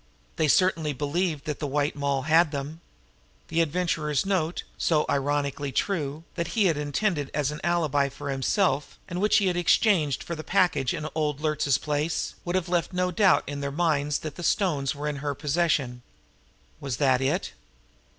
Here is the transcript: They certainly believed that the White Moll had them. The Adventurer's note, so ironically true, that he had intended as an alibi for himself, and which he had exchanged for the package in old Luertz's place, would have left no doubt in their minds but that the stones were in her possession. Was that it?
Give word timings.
They 0.37 0.47
certainly 0.47 0.93
believed 0.93 1.45
that 1.45 1.59
the 1.59 1.67
White 1.67 1.95
Moll 1.95 2.23
had 2.23 2.51
them. 2.51 2.81
The 3.49 3.61
Adventurer's 3.61 4.25
note, 4.25 4.63
so 4.75 5.05
ironically 5.07 5.71
true, 5.71 6.23
that 6.33 6.57
he 6.57 6.65
had 6.65 6.75
intended 6.75 7.29
as 7.35 7.51
an 7.51 7.61
alibi 7.63 8.09
for 8.09 8.31
himself, 8.31 8.97
and 9.07 9.21
which 9.21 9.37
he 9.37 9.45
had 9.45 9.55
exchanged 9.57 10.23
for 10.23 10.33
the 10.33 10.43
package 10.43 10.95
in 10.95 11.07
old 11.13 11.39
Luertz's 11.39 11.77
place, 11.77 12.33
would 12.43 12.55
have 12.55 12.67
left 12.67 12.93
no 12.93 13.11
doubt 13.11 13.43
in 13.45 13.59
their 13.59 13.71
minds 13.71 14.17
but 14.17 14.23
that 14.23 14.35
the 14.37 14.43
stones 14.49 14.95
were 14.95 15.07
in 15.07 15.17
her 15.17 15.35
possession. 15.35 16.01
Was 16.79 16.97
that 16.97 17.21
it? 17.21 17.51